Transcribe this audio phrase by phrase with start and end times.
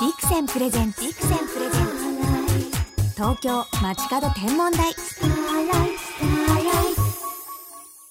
[0.00, 1.00] ビクセンプレゼンツ。
[1.00, 3.14] ビクセンプレゼンツ。
[3.16, 4.94] 東京街角天文台。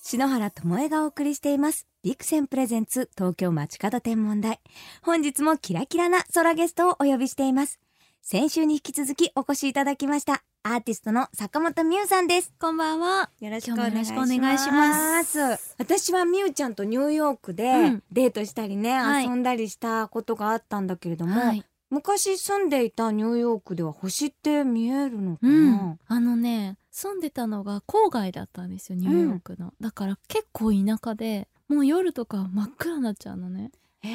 [0.04, 1.88] 篠原智恵がお送りしています。
[2.04, 4.60] ビクセンプレゼンツ東京街角天文台。
[5.02, 7.80] 本日もキラキラな空ゲストをお呼びしています。
[8.22, 10.44] 先週に引き続きお越しいただきました。
[10.64, 12.52] アーティストの坂本美優さんです。
[12.60, 13.30] こんばんは。
[13.40, 14.38] よろしくお願いします。
[14.72, 15.76] ます。
[15.78, 18.04] 私はみゆちゃんとニューヨークでうん。
[18.12, 19.24] デートしたりね、はい。
[19.24, 21.64] 遊んだりしたことがあったんだけれども、はい。
[21.90, 26.00] 昔住んでいたニューヨークでは星って見えるのかうな、ん。
[26.08, 29.74] あのね、住んでたのが郊外だったんですよ、ニューヨークの。
[29.80, 33.72] だから結構田舎で、もう夜とか真っ暗になっちゃうのね。
[34.02, 34.10] へ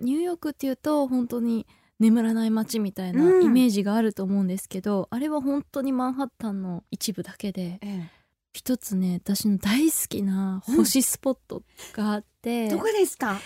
[0.00, 1.66] ニューヨークっていうと本当に
[1.98, 3.44] 眠らない街みたいなうん。
[3.44, 8.08] イメージがあると思うんですけど、あれは本当にマンハッタンの一部だけで、え
[8.54, 11.62] 一つね、私の大好きな星スポット
[11.94, 13.38] があって、えどこですか？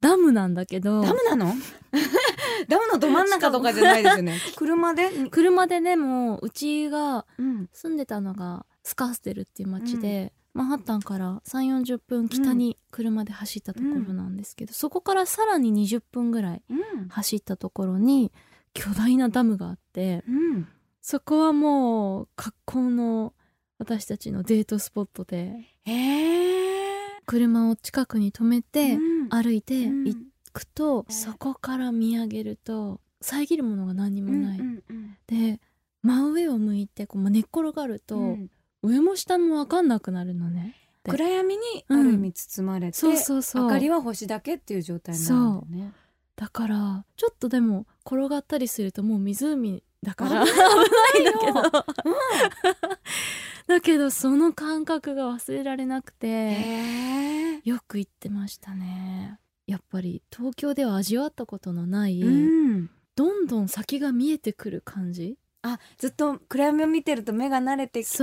[0.00, 1.54] ダムなんだけど、ダムなの？
[2.68, 4.38] ダムのど真ん中とかじゃないですよね。
[4.56, 17.08] 車で、車でね、もううちがうん、住んでたのがスカーステルっていう街で、マンハッタンから3 4 0分北に車で走ったところなんですけど、そこからさらに20分ぐらいうん。
[17.08, 18.32] 走ったところに
[18.74, 20.68] 巨大なダムがあってうん。
[21.02, 23.32] そこはもう格好の
[23.78, 25.54] 私たちのデートスポットで
[25.84, 30.04] へえ車を近くに止めてうん歩いてうん。
[30.04, 30.16] 行
[30.52, 35.60] くと、うんそこから見上げると遮るものが何にもない、うんうんで
[36.02, 38.50] 真上を向いてこう寝っ転がると、うん。
[38.82, 40.76] 上も下も分かんなくなるのね。
[41.02, 43.62] で暗闇にある意味包まれて、そうそうそう。
[43.64, 45.92] 明かりは星だけっていう状態になるんだよね
[46.36, 51.58] だからちょっとでも転がったりするともう湖だから危危ないんだけど。
[51.58, 51.72] よ
[53.66, 59.38] だけどその感覚が忘れられなくてよく行ってましたね。
[59.66, 62.90] やっぱり東京では味わったことのない、うん。
[63.16, 65.36] どんどん先が見えてくる感じ。
[65.62, 68.16] あずっと暗闇を見てると目が慣れてきて。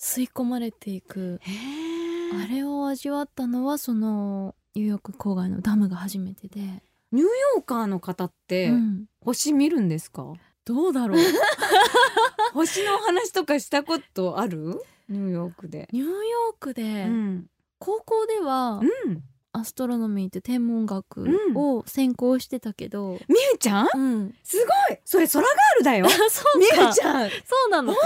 [0.00, 1.40] 吸い込まれていく。
[1.46, 6.60] えあれを味わったのはそのニューヨーク郊外のダムが初めてで、
[7.12, 9.04] ニューヨーカーの方って、うん。
[9.20, 10.32] 星見るんですか？
[10.72, 11.18] どうだろう。
[12.54, 14.80] 星の話とかしたことある？
[15.08, 17.46] ニューヨークで、ニューヨークで、うん。
[17.80, 19.22] 高校ではうん。
[19.52, 21.56] アストロノミーって天文学うん。
[21.56, 23.88] を専攻してたけど、みゆちゃん？
[23.94, 24.98] うん、すごい。
[25.04, 26.06] それ空ガールだよ。
[26.30, 27.30] そうみゆかちゃん。
[27.30, 28.00] そうなのか。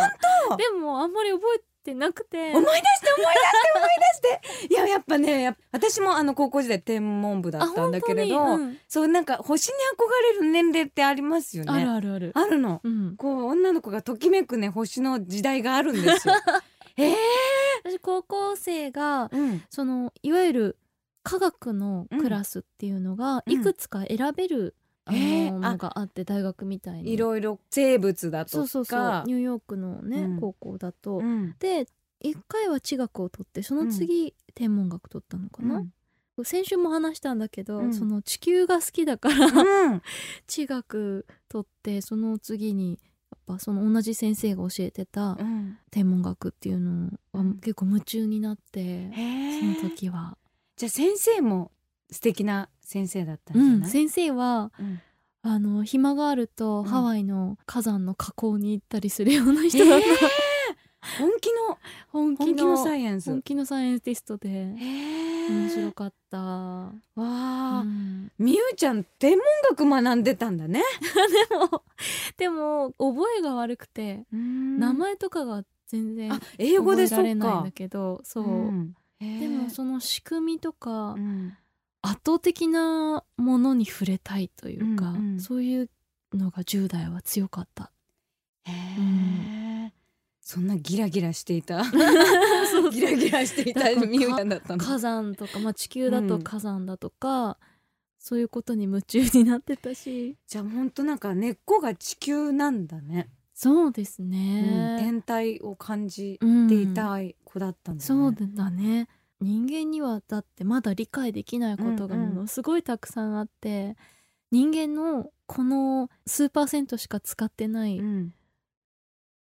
[0.49, 0.57] 当。
[0.57, 4.75] でもあんまり覚えてなくて思い出して思い出して思い出して。
[4.75, 8.79] いややっぱね私もあの高校時代天文部だったんだけれど、うん。
[8.89, 11.73] そうなんか星に憧れる年齢ってありますよね。
[11.73, 12.33] あるあるある。
[12.35, 12.81] あるの。
[12.83, 16.35] うん、こう女の子がときめくね星の時代があるんですよ。
[16.97, 17.17] へ え
[17.85, 19.63] 私高校生がうん。
[19.69, 20.79] そのいわゆる
[21.23, 23.53] 科学のクラスっていうのがうん。
[23.53, 24.75] いくつか選べる、
[25.07, 27.13] あののがあって大学みたいに。
[27.13, 28.51] いろいろ生物だとか。
[28.51, 29.23] そうそうそう。
[29.27, 30.41] ニューヨークのね、うん。
[30.41, 31.55] 高校だと、うん。
[31.59, 31.87] で
[32.21, 35.85] 一回は地学を取ってその次、天文学取ったのかな、
[36.43, 37.95] 先週も話したんだけど、うん。
[37.95, 40.03] その地球が好きだから、うん。
[40.47, 42.99] 地学取ってその次に
[43.31, 45.79] やっぱその同じ先生が教えてたうん。
[45.91, 47.59] 天文学っていうのはうん。
[47.59, 50.39] 結構夢中になって、へそのえ時は、
[50.77, 51.73] じゃあ先生も
[52.11, 55.01] 素敵な先生だったんうん、じゃない、先生はうん。
[55.47, 56.85] あの暇があるとうん。
[56.85, 60.13] ハワイの火山の火口に行ったりするような人だった、へー！
[61.19, 61.79] 本気の
[62.09, 63.31] 本気のサイエンス。
[63.31, 68.33] 本気のサイエンティストでへえ面白かった、わあ、うん。
[68.39, 70.83] みゆちゃん天文学学んでたんだね。
[71.49, 71.83] でも
[72.39, 78.97] でも覚えが悪くて、名名前とかが全然あ英語で覚えられないんかだけどそう、ん。
[79.21, 79.41] へー。
[79.41, 81.55] でもその仕組みとかうん
[82.07, 85.41] 圧倒的なものに触れたいというか、うんうん。
[85.41, 85.91] そういう
[86.33, 87.91] のが10代は強かった。
[88.67, 89.93] へえ、
[90.41, 91.83] そんなギラギラしていた？
[92.93, 94.85] ギラギラしていたなんかみゆちゃんだったの？
[94.85, 96.43] 火山とか、まあ、地球だとうん。
[96.43, 97.59] 火山だとか、
[98.19, 100.37] そういうことに夢中になってたし。
[100.47, 104.31] じゃあ本当なんか根っこが地球なんだね、そうですうん。
[104.31, 104.97] ね。
[104.99, 106.69] 天体を感じうん。
[106.69, 109.09] ていた子だったんだね、そうだね
[109.41, 112.29] 人間にはだってまだ理解できないことがうんうん。
[112.31, 113.97] ものすごいたくさんあって、
[114.51, 118.35] 人間のこの数パーセントしか使ってないうん。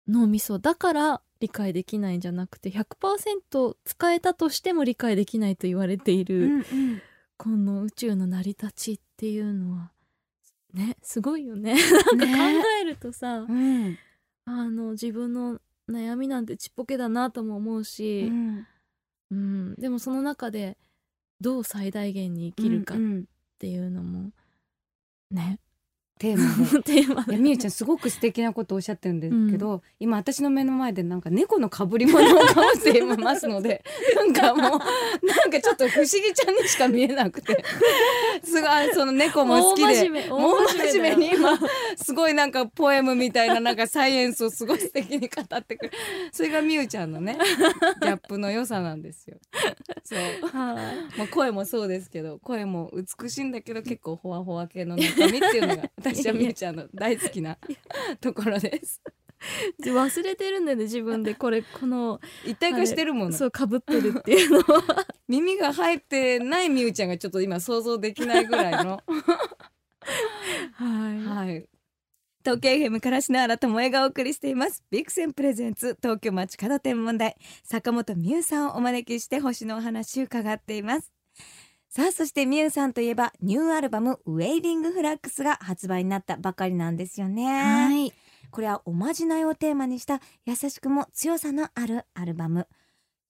[0.08, 7.02] 脳みそだから理解できないんじゃなくて100%使えたとしても理解できないと言われている、うんうん。
[7.36, 9.92] この宇宙の成り立ちっていうのは
[10.72, 11.74] ねすごいよね。
[11.74, 13.98] なんか考ねえるとさ、うん。
[14.44, 18.66] あの自分の悩みなんてちっぽけだなとも思うし、うん
[19.32, 20.76] うん、でもその中で
[21.40, 23.24] どう最大限に生きるかっうん
[23.58, 24.30] ていうのも
[25.30, 25.61] ねテーマで。
[26.22, 33.82] テーマ いやみゆちゃんすごく素敵なことをおっしゃってるんですけど、今私の目の前でなんか猫の被り物をかぶっていますので
[34.14, 37.64] なんかもうなんかちょっと不思議ちゃんにしか見えなくて。
[38.44, 41.58] すごいその猫も好きでもう大真面目に今
[41.96, 45.92] すごいなんかポエムみたいななんかサイエンスをすごい素敵に語ってくる。
[46.32, 47.38] それがみゆちゃんのね
[48.02, 49.38] ギャップの良さなんですよ。
[50.04, 50.18] そう。
[50.48, 51.18] はい。
[51.18, 52.90] まあ、声もそうですけど声も
[53.20, 57.58] 美しいんだけど結構ほわほわ系の中身っていうのが私はみゆちゃんの大好きな
[58.20, 59.00] ところです。
[59.84, 63.32] 忘れてるんだよね自分でこれこの一体化してるもの。
[63.32, 64.58] そうかぶってるっていうの。
[64.60, 69.02] は 耳が入ってないみゆちゃんがちょっと今想像できないぐらいの。
[70.74, 71.18] はい。
[71.24, 71.68] はい。
[72.44, 74.82] 東京 FM から篠原智恵がお送りしています。
[74.90, 81.12] ビクセンプレゼンツ東京街角天文台坂本美優さんをお招きして星のお話を伺っています
[81.94, 87.44] さあそして美優さんといえばニューアルバムウェイビングフラックスが発売になったばかりなんですよね。
[87.62, 88.12] はい。
[88.50, 92.66] これはおまじないをテーマにした優しくも強さのあるアルバム。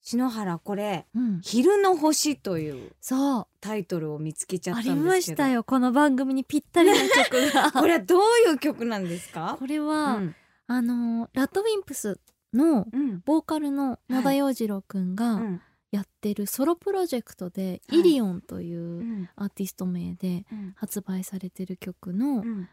[0.01, 1.41] 篠原これうん。
[1.43, 3.47] 昼の星というそう。
[3.61, 5.03] タイトルを見つけちゃっあたんですけど。
[5.03, 6.95] りましたよこの番組にぴったりな
[7.25, 7.73] 曲が。
[7.75, 9.57] これはどういう曲なんですか？
[9.59, 10.37] これは、うん。
[10.69, 12.21] あのラッドウィンプス
[12.55, 13.23] のうん。
[13.25, 15.61] ボーカルの野田洋次郎くんうがん
[15.93, 18.01] やってるソロプロジェクトで、はい。
[18.01, 19.29] イリオンとういうん。
[19.37, 20.73] アーティスト名でうん。
[20.75, 22.69] 発売されてる曲のうん。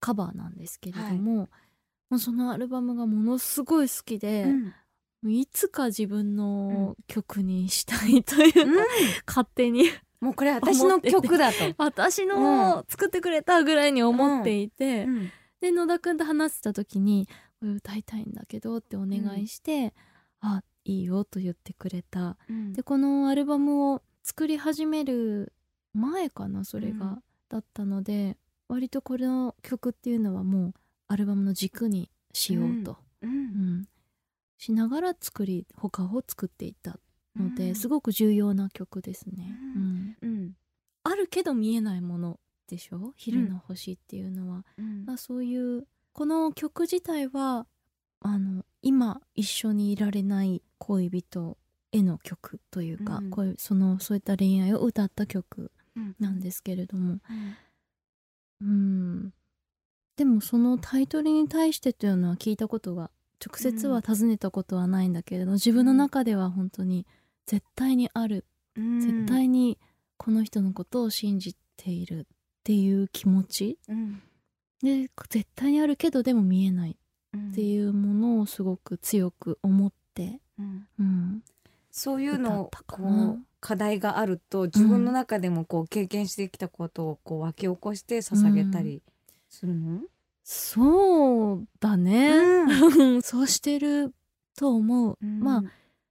[0.00, 1.48] カバーなんですけれども、
[2.10, 4.46] もうそのアルバムがものすごい好きで、
[5.22, 5.32] うん。
[5.32, 8.76] いつか自分の曲にしたいというか、うん。
[9.26, 9.84] 勝手に
[10.20, 11.58] もうこれ私の曲だと。
[11.78, 15.30] 私の作ってくれたぐらいに思っていて、うん。
[15.60, 17.28] で野田くんと話してた時に
[17.60, 19.94] 「これ歌いたいんだけど」ってお願いして
[20.42, 22.36] 「あいいよ」と言ってくれた。
[22.48, 22.72] うん。
[22.72, 25.52] でこのアルバムを作り始める
[25.94, 27.22] 前かなそれが、うん。
[27.48, 28.38] だったので
[28.68, 30.74] 割とこの曲っていうのはもう
[31.08, 33.78] アルバムの軸にしようと、ううん。
[33.80, 33.88] ん。
[34.58, 36.98] しながら作り他を作っていった
[37.36, 37.74] ので、うん。
[37.74, 40.16] すごく重要な曲ですね、ううん。
[40.22, 40.56] うん。
[41.04, 43.12] あるけど見えないものでしょ？
[43.16, 45.04] 昼の星っていうのは、うん。
[45.04, 47.66] まあそういうこの曲自体は
[48.20, 51.56] あの今一緒にいられない恋人
[51.92, 53.30] への曲というか、うん。
[53.30, 56.16] こういうそのそういった恋愛を歌った曲うん。
[56.18, 57.18] なんですけれども。
[58.60, 58.68] うん。
[58.68, 58.72] う
[59.26, 59.32] ん。
[60.16, 63.10] でもそのタイトルに対してというのは聞いたことが
[63.44, 67.06] 直接は尋ねたことはないんだけれど、自分の中では本当に
[67.46, 68.44] 絶対にある、
[68.76, 69.00] うん。
[69.00, 69.78] 絶対に
[70.16, 73.78] この人のことを信じているっていう気持ち。
[73.88, 74.22] うん。
[74.82, 76.96] で絶対にあるけどでも見えない
[77.34, 80.40] うんっていうものをすごく強く思って、
[82.02, 83.26] そういうのをこな？
[83.30, 89.02] う課題があると自分の中でもこう経験してきたことをこう湧き起こして捧げたり
[89.48, 90.00] するの？
[90.42, 93.22] そうだね、うん。
[93.22, 94.12] そうしてる
[94.56, 95.64] と思う、まあ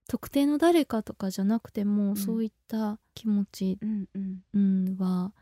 [0.07, 2.15] 特定の誰かとかじゃなくても、ん。
[2.15, 4.43] そういった気持ち、うんうん。
[4.53, 5.33] うん、は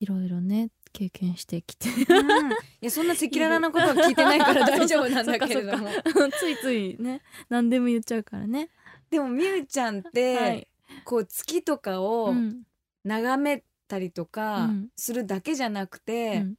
[0.00, 1.88] いろいろね経験してきて。
[1.88, 2.50] うん。
[2.50, 5.88] いやそんな赤裸々なことは聞いてないから大丈夫なんだけれども。
[6.40, 8.68] ついついね何でも言っちゃうからね。
[9.12, 10.68] でもみゆちゃんって、はい。
[11.04, 12.62] こう月とかをうん。
[13.04, 14.88] 眺めたりとかうん。
[14.96, 16.54] するだけじゃなくうて、ん。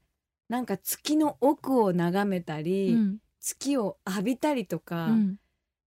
[0.49, 3.17] なんか月の奥を眺めたり、うん。
[3.39, 5.35] 月を浴びたりとか、うん。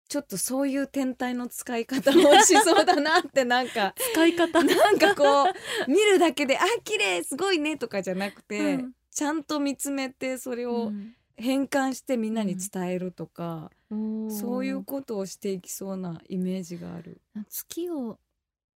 [0.08, 4.62] ちょっとそういう天体の使い方をしそうだなってなんか 使い方。
[4.62, 5.44] なんかこ
[5.86, 8.92] う見るだけで「あ綺麗すごいね」とかじゃなくて、うん。
[9.10, 10.92] ちゃんと見つめてそれを
[11.36, 17.20] 変換してみんなに伝えるとか、うんそういうことをしていきそうなイメージがある。
[17.48, 18.18] 月を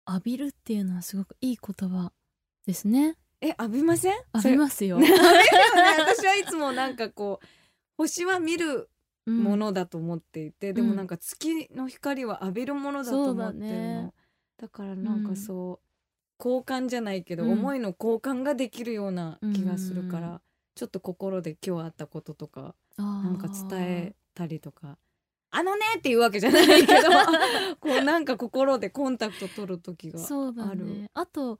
[0.08, 2.12] 浴びるっていうのはすごくいい言葉
[2.66, 3.16] ですね。
[3.40, 4.14] え浴びません？
[4.34, 4.98] 浴びますよ。
[5.00, 5.08] ね。
[5.98, 7.46] 私はいつもなんかこう
[7.96, 8.88] 星は見る
[9.26, 9.44] うん。
[9.44, 13.70] ものだと思っていて、でもなんか月の光は浴びるものだと思ってるの。
[14.04, 14.12] ね。
[14.56, 17.52] だからなんかそう、交換じゃないけど、うん。
[17.52, 20.40] 思いの交換ができるような気がするから、うん
[20.80, 24.96] ちょっと心で今日あったこととかななんか伝えたりとか
[25.52, 27.08] 「あのね」っていうわけじゃないけど
[27.80, 30.86] こうなんか心でコンタクト取る時がそうだある。
[30.86, 31.10] ね。
[31.12, 31.58] あと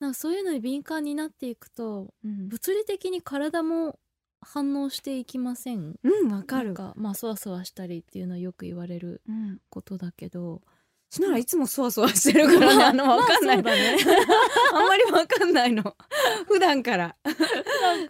[0.00, 2.48] なんかそういうのに敏感になっていくとうん。
[2.48, 3.98] 物理的に体も
[4.40, 5.98] 反応していきません？
[6.02, 6.72] うんわかる。
[6.72, 9.60] かまあそわそわしたりっていうのはよく言われるうん。
[9.68, 10.62] ことだけど
[11.10, 12.84] しならいつもそわそわしてるからね。
[12.84, 13.96] あのわかんない、まあね。
[14.72, 15.96] あんまりわかんないの。
[16.46, 17.16] 普段から。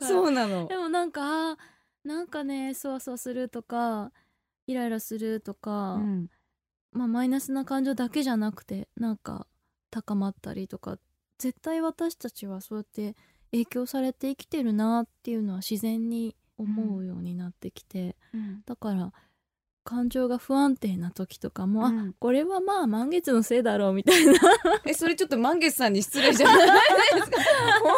[0.00, 0.66] そうなの。
[0.66, 1.56] でもなんか
[2.04, 4.12] なんかねそわそわするとか
[4.66, 6.30] イライラするとか、うん。
[6.90, 9.46] まあマイナスな感情だけじゃなくてなんか
[9.90, 10.98] 高まったりとか
[11.38, 13.14] 絶対私たちはそうやって
[13.52, 18.62] 影響されて生きてるなっていうのは自然に思うようになってきて、うん。
[18.66, 19.12] だから
[19.88, 22.12] 感情が不安定な時とかも、あうん。
[22.18, 24.34] これはまあ満月のせいだろうみたいな。
[24.84, 27.40] えそれちょっと満月さんに失礼じゃないですか？
[27.82, 27.96] 本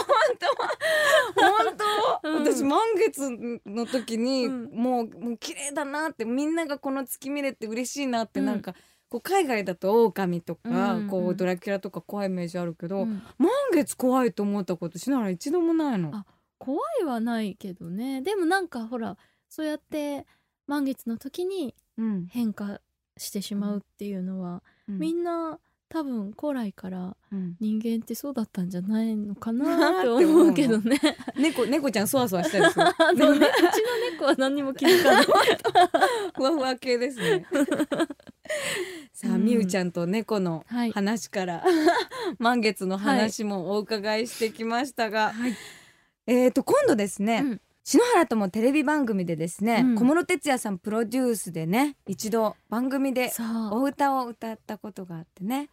[1.34, 1.76] 当本
[2.22, 2.44] 当、うん。
[2.44, 4.64] 私満月の時に、うん。
[4.72, 8.46] もうもう綺麗だなってみんながこの月見れて嬉しいなって、うん。
[8.46, 8.74] なんか
[9.08, 13.20] こう海外だと狼とか、うんこうドラキュラとか怖いイメージあるけど、うん。
[13.38, 16.10] 満月怖いと思ったことしながら一度もないの？
[16.14, 16.24] あ
[16.58, 18.20] 怖いはないけどね。
[18.22, 19.16] でもなんかほら
[19.48, 20.26] そうやって
[20.70, 22.26] 満月の時にうん。
[22.30, 22.80] 変化
[23.16, 25.58] してしまうっていうのは、みんな
[25.88, 27.56] 多分古来からうん。
[27.60, 30.96] 人間ってそうだったんじゃないのかなな ってって思うけどね。
[31.36, 32.84] 猫猫ちゃんそわそわしたりする
[33.16, 35.24] でもねうちの猫は何にも気づかない
[36.36, 37.44] ふわふわ系ですね。
[39.12, 39.44] さあ、うん。
[39.44, 40.92] みゆちゃんと猫のはい。
[40.92, 41.64] 話から、
[42.38, 45.54] 満月の話もお伺いしてきましたが、はい。
[46.28, 49.94] えーと今度ですね、うん篠原ともテレビ番組でですね、うん。
[49.96, 53.32] 小室哲哉さんプロデュースでね一度番組で
[53.72, 55.70] お歌を歌ったことがあってね。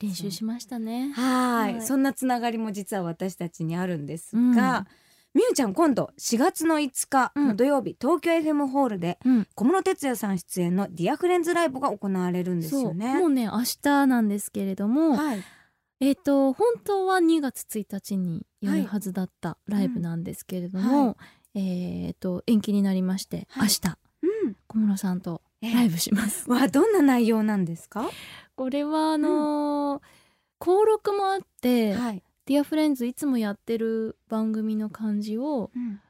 [0.00, 1.12] 練習しましたね。
[1.14, 1.72] はい。
[1.74, 1.82] はい。
[1.82, 4.52] そんなつながりも実は私たちにあるんですうん。
[4.52, 4.86] が、
[5.34, 9.48] みゆちゃん今度4月の5日の土曜日、東京 FM ホールでうん。
[9.54, 13.14] 小室哲哉さん出演の「ディアフレンズライブ」が行われるんですよね。
[13.18, 15.44] もうね明日なんですけれども、はい、
[16.00, 18.80] えっ、と本当は2月1日にやはい。
[18.82, 21.18] るはずだったライブなんですけれども、
[21.54, 23.68] えっ、と延期になりまして、はい。
[23.68, 23.98] 明日
[24.44, 26.48] うん、小室さんとえライブします。
[26.50, 28.08] わどんな内容なんですか？
[28.56, 30.02] これはあのー
[30.62, 36.00] 登録もあって、はい、ディアフレンズいつもやってる番組の感じをうん。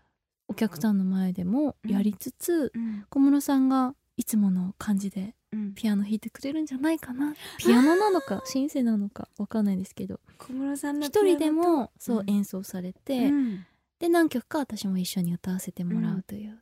[0.48, 3.06] お客さんの前でもやりつつ、うん。
[3.08, 7.34] 小室さんがいつもの感じでうん、ピアノ弾いてくれるんじゃないかな？
[7.58, 12.30] ピアノなのかシンセなのかわかんないですけど小室さんの一人でもそううん。
[12.30, 13.66] 演奏されて、うん
[14.00, 16.58] で何曲か私も一緒に歌わせてもらうという、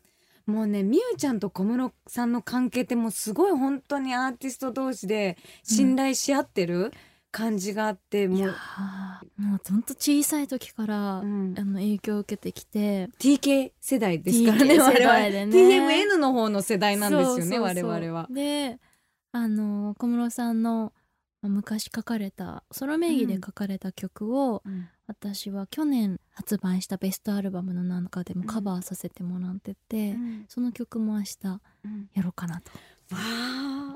[0.47, 6.93] もうねみゆちゃんと小室さんの関係ってもうすごい本当にアーティスト同士で信頼し合ってる
[7.31, 11.55] 感じがあって、いやもう、ーもうほんと小さい時から、うん。
[11.59, 13.09] あの影響を受けてきて。
[13.19, 15.45] TK 世代ですからね我々ね。
[15.45, 18.27] TMN の方の世代なんですよね我々は。
[18.31, 18.79] で
[19.33, 20.93] あの小室さんの
[21.43, 30.15] まあ昔書かれたソロ名義で書かれた曲を、うん私は去年発売したベストアルバムの中でもカバーさせてもらってて、
[30.49, 31.37] その曲も明日
[31.85, 32.09] うん。
[32.13, 32.71] やろうかなと
[33.15, 33.19] わ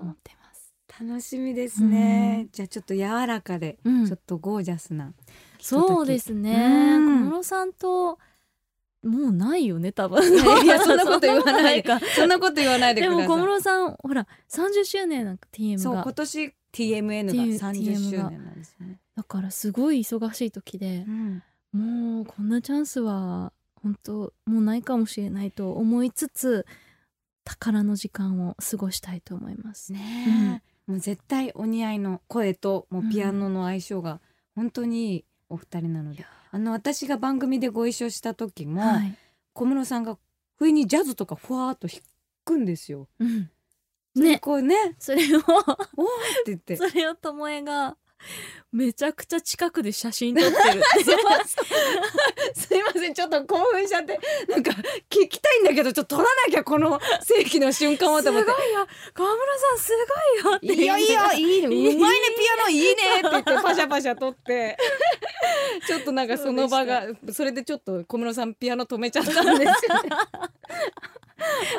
[0.00, 0.73] 思っあてます。
[1.00, 2.49] 楽しみですね、うん。
[2.50, 4.07] じゃあちょっと柔らかで、うん。
[4.07, 5.12] ちょっとゴージャスな
[5.61, 7.25] そうですね、うん。
[7.26, 8.19] 小室さんと
[9.02, 10.23] もうないよね多分。
[10.64, 11.83] いやそんなこと言わないで。
[11.88, 13.28] かそんなこと言わないでくでださい。
[13.28, 21.42] も小室さんほら30周年なんか TM そうが今年 TMN が T- 30周年なんですよね、だからすごい忙しい時でうん。
[21.73, 23.52] もうこんなチャンスは
[23.83, 26.66] 本当もうないかもしれないと思いつつ
[27.45, 29.92] 宝の時間を過ごしたいと思います。
[29.92, 34.21] ねえ、もう絶対お似合いの声ともうピアノの相性が
[34.54, 39.16] 本当にいいお二人なので、あの私が番組でご一緒した時も、はい、
[39.54, 40.19] 小室さんが
[40.57, 42.00] 不意にジャズとかふわーっと弾
[42.45, 43.09] くんですよ。
[43.19, 43.50] うん、
[44.14, 44.95] それねこうね。
[44.99, 45.40] それを。
[45.40, 45.78] おーって
[46.47, 46.76] 言って。
[46.76, 47.97] それをともえが
[48.73, 50.83] めちゃくちゃ近くで写真撮ってる。
[52.55, 53.14] すいません。
[53.14, 54.19] ちょっと興奮しちゃって。
[54.49, 54.71] なんか
[55.11, 58.93] 聞きたいんだけどちょっと撮らなきゃこの世紀の瞬間をすごいよと思って。
[59.12, 59.93] 川村さんす
[60.43, 61.75] ごいよっていいよいいよいいね。
[61.76, 62.71] いいうまいねピアノ。
[62.71, 64.79] いいねって言ってパシャパシャ撮って。
[65.87, 70.11] ちょっとなんかその場がそれでちょっと小室さんピアノ止めちゃったんですよね。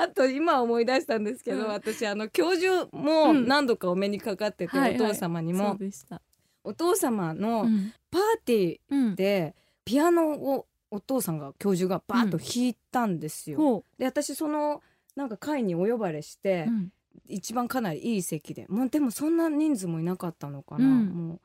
[0.02, 1.68] あと今思い出したんですけど、うん。
[1.70, 3.48] 私あの教授もうん。
[3.48, 5.02] 何度かお目にかかってて、はいはい。
[5.02, 6.22] お父様にそもうでした、
[6.64, 7.94] お父様のうん。
[8.12, 9.56] パーティうんーで
[9.86, 13.58] ピアノをお父さんが教授がバーッと弾いたんですよ。
[13.58, 14.84] ほで私その
[15.16, 16.92] なんか会にお呼ばれして、う、うん。
[17.28, 18.66] 一番かなりいい席で。
[18.70, 21.06] もうでもそんな人数もいなかったのかな、うん。
[21.08, 21.40] もう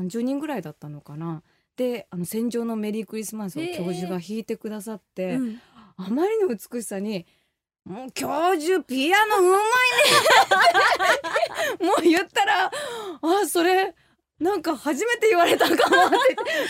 [0.00, 1.42] 30人ぐらいだったのかな。
[1.76, 5.60] であの戦場のメリークリスマスを教授が弾いてくださって、うん。
[5.96, 7.26] あまりの美しさに
[7.84, 9.60] 「もう教授ピアノうまい
[11.80, 11.86] ね!
[11.86, 12.70] 」もう言ったら
[13.22, 13.94] 「あそれ
[14.40, 15.76] なんか初めて言われたかも」
[16.08, 16.16] って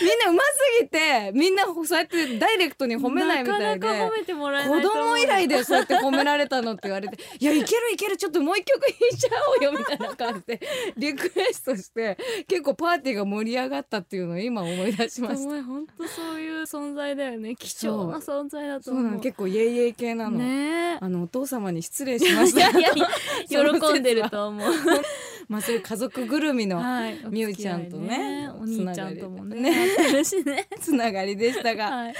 [0.01, 3.65] みんなうますぎてみんなそうやってダイレクトに褒めないみたいで。
[3.65, 10.59] なかなか褒めてもらえな子供以来でそうやって褒められたのって言われて「いやいけるいけるちょっともう一曲弾いちゃおうよ」みたいな感じで
[10.97, 15.47] リクエストして結構パーティーが盛り上がったっていうのを今思い出しました。
[15.47, 20.37] お前本当そういう存在だよね貴重な存在だと思うの結構イエイイエイ系なの。
[20.37, 22.69] ねえあのお父様に失礼しました。
[23.47, 24.71] 喜んでると思う
[25.51, 29.75] まあそういう家族ぐるみのはい、みゆちゃんとねお兄ちゃんともね
[30.79, 32.15] つな がりでしたが、はい。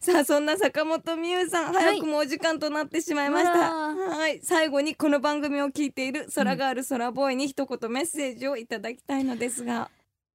[0.00, 4.40] さあそんな坂本美優さん早くもお時間となってしまいました、はい。
[4.42, 9.90] 最後にこの番組を聞いている空ガール空ボーイに一言メッセージをいただきたいのですが、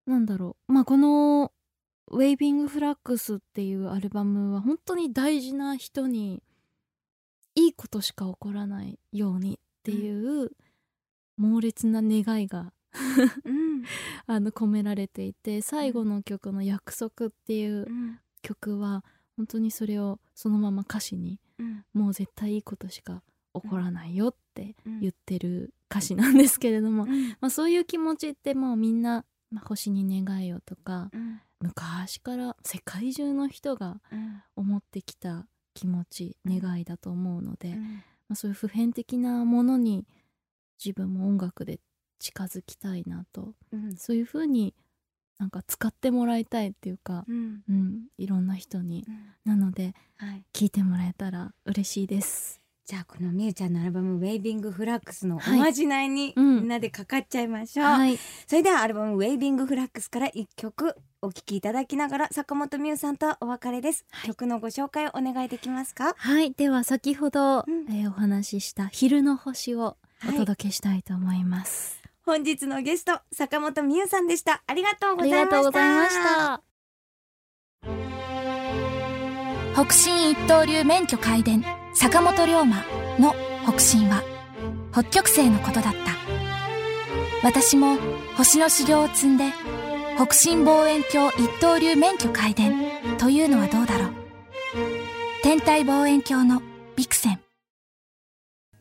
[0.05, 0.71] なんだろう。
[0.71, 1.51] まあこの
[2.11, 6.43] 「ウェイビングフラッグス」っていうアルバムは本当に大事な人に
[7.55, 10.51] いいことしか起こらないようにっていう
[11.37, 12.71] 猛烈な願いが
[13.43, 13.65] うん。
[14.27, 17.87] あの込められていて最後の曲の「約束」っていう
[18.41, 19.03] 曲は
[19.37, 21.39] 本当にそれをそのまま歌詞に
[21.93, 23.23] もう絶対いいことしか
[23.53, 27.05] 起こらないよって言ってる歌詞なんですけれども、
[27.39, 31.09] まあ、そういう気持ちってもうみんな、まあ、星に願いをとか
[31.61, 34.01] 昔から世界中の人が
[34.55, 40.05] 思ってきた気持ち願いだと思うので、まあ、そういう普遍的なものに
[40.83, 41.79] 自分も音楽で
[42.19, 43.53] 近づきたいなと。
[43.97, 44.73] そういう風に
[45.37, 49.05] なんか使ってもらいたいっていうか、うん、いろんな人に。
[49.43, 52.61] なのではい、聞いてもらえたら嬉しいです。
[52.85, 55.59] じゃあこのみゆちゃんのアルバム「ウェイビングフラックス」のおはい。
[55.59, 56.55] まじないにうん。
[56.57, 58.17] みんなでかかっちゃいましょう、はい、
[58.47, 64.27] それではアルバム「ウェイビングフラックス」から一曲お聴きいただきながら坂本美優さんとはお別れです、はい。
[64.27, 66.13] 曲のご紹介をお願いできますか？
[66.15, 67.91] はい、では先ほど、うん。
[67.91, 70.37] えーお話しした「昼の星」をおはい。
[70.37, 72.01] 届けしたいと思います。
[72.25, 74.63] 本日のゲスト坂本美優さんでした。
[74.65, 76.61] ありがとうございました。
[79.73, 81.63] 北進一刀流免許開伝
[81.93, 82.77] 坂本龍馬
[83.19, 83.35] の
[83.67, 84.23] 北進は
[84.91, 86.15] 北極星のことだった。
[87.43, 87.97] 私も
[88.37, 89.51] 星の修行を積んで
[90.15, 92.73] 北進望遠鏡一刀流免許開伝
[93.19, 94.13] というのはどうだろう。
[95.43, 96.61] 天体望遠鏡の
[96.95, 97.39] ビクセン。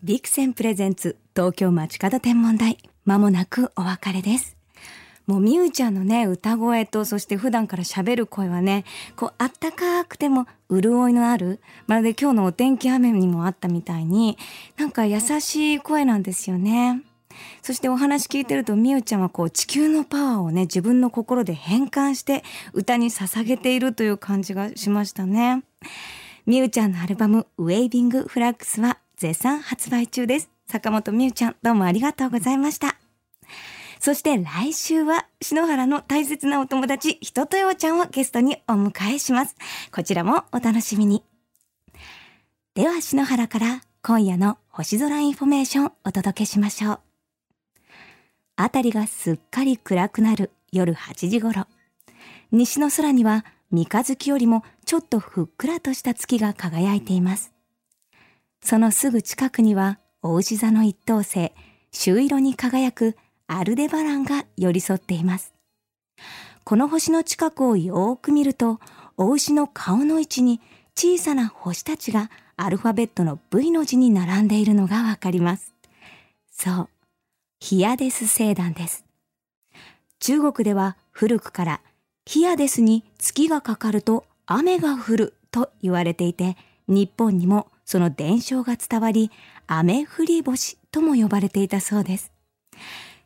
[0.03, 4.57] ビクセンプレゼンツ東京街角天文台まもなくお別れです。
[5.26, 8.85] もうみゆちゃんのね歌声とそして普段から喋る声はね
[9.17, 14.38] こうあったかくても潤いのあるまるで今日のお天気雨にもあったみたいに
[14.76, 17.03] なんか優しい声なんですよね。
[17.62, 22.44] そしてお話聞いてるとみゆちゃんはこう地球のパワーをね自分の心で変換して
[22.75, 25.64] 歌に捧げているという感じがしましたね。
[26.47, 30.54] みゆちゃんのアルバムウェイビングフラッグスは絶賛発売中です。
[30.66, 32.96] 坂本みゆちゃん、どうもありがとうございました。
[34.00, 39.57] そして来週は篠原の大切なお友達、ひととよちゃんをゲストにお迎えします。
[39.92, 41.22] こちらもお楽しみに。
[42.74, 47.00] では篠原から今夜の星空インフォメーションお届けしましょう。
[48.57, 51.66] あたりがすっかり暗くなる夜8時頃。
[52.50, 57.53] 西の空には三日月よりもちょっとふっくらとした月が輝いています。
[58.62, 61.53] そのすぐ近くには、おうし座の一等星、
[61.93, 63.15] 朱色に輝く
[63.47, 65.53] アルデバランが寄り添っています。
[66.65, 68.81] この星の近くをよーく見ると、
[69.19, 70.63] 大牛の顔の位置に
[70.97, 75.75] 小さな星たちがアルファベットの V の字に並んでいるのがわかります。
[76.51, 76.89] そう、
[77.61, 79.05] ヒアデス星団です。
[80.21, 81.81] 中国では古くから
[82.25, 86.57] ヒアデスに月がかかると雨が降ると言われていて、
[86.89, 89.31] 日本にもその伝承が伝わり、
[89.66, 92.33] 雨降り星とも呼ばれていたそうです。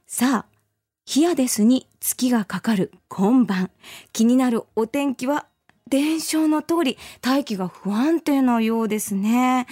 [0.06, 0.58] さあ、
[1.04, 3.70] ヒアデスに月がかかる今晩、
[4.12, 5.46] 気になるお天気は
[5.88, 9.66] 伝承の通り大気が不安定なようですね。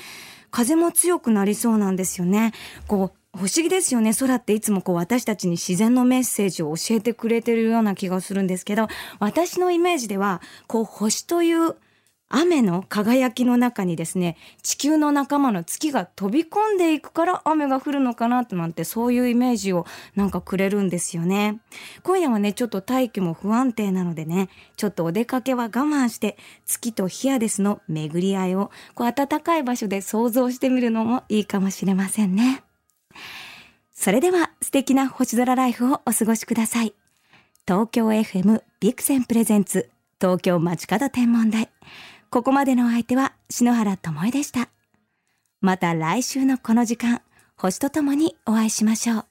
[0.50, 2.52] 風も強くなりそうなんですよね。
[2.86, 4.14] こう不思議ですよね。
[4.14, 11.76] 空っていつもこう私たちに自然のメッセージを教えてくれてるような気がするんですけど、私のイメージでは、こう星という
[12.28, 19.86] 雨の輝きの中にですね、地球の仲間の月が飛び込んでいくから雨が降るのかなとなんてそういうイメージを
[20.16, 21.60] なんかくれるんですよね。
[22.02, 32.64] 今夜はね、ちょっと大気も不安定なのでね、ちょっとお出かけは我慢して月とヒアデスの巡り合いをこう暖かい場所で想像してみるのもいいかもしれませんね。
[33.92, 36.94] それでは素敵な星空ライフをお過ごしください。
[37.66, 41.70] 東京 FM ビクセンプレゼンツ東京街角天文台。
[42.30, 44.68] ここまでのお相手は篠原智恵でした。
[45.60, 47.22] また来週のこの時間、
[47.56, 49.26] 星とともにお会いしましょう。